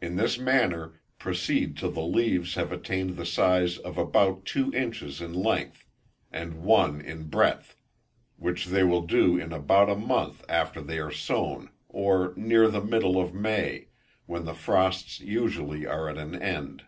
In 0.00 0.16
this 0.16 0.38
manner 0.38 1.02
proceed 1.18 1.76
till 1.76 1.90
the 1.90 2.00
leaves 2.00 2.54
have 2.54 2.72
attained 2.72 3.18
the 3.18 3.26
size 3.26 3.76
of 3.76 3.98
about 3.98 4.46
two 4.46 4.72
inches 4.74 5.20
in 5.20 5.34
length, 5.34 5.84
and 6.32 6.62
one 6.62 7.02
in 7.02 7.24
breadth, 7.24 7.76
which 8.38 8.64
they 8.68 8.82
will 8.82 9.02
do 9.02 9.36
in 9.36 9.52
about 9.52 9.90
a 9.90 9.94
month 9.94 10.42
after 10.48 10.80
they 10.80 10.98
are 10.98 11.12
sown, 11.12 11.68
or 11.90 12.32
near 12.34 12.66
the 12.68 12.80
middle 12.80 13.20
of 13.20 13.34
May, 13.34 13.88
when 14.24 14.46
the 14.46 14.54
frosts 14.54 15.20
usually 15.20 15.86
are 15.86 16.08
at 16.08 16.16
an 16.16 16.34
end. 16.34 16.84